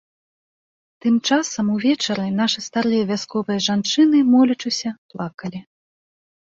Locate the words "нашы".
2.41-2.59